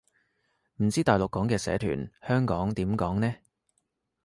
[0.77, 3.35] 唔知大陸講嘅社團，香港點講呢